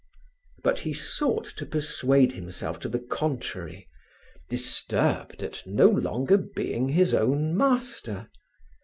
But 0.63 0.79
he 0.79 0.95
sought 0.95 1.45
to 1.55 1.63
persuade 1.63 2.31
himself 2.31 2.79
to 2.79 2.89
the 2.89 2.97
contrary, 2.97 3.87
disturbed 4.49 5.43
at 5.43 5.61
no 5.67 5.89
longer 5.89 6.37
being 6.39 6.89
his 6.89 7.13
own 7.13 7.55
master. 7.55 8.25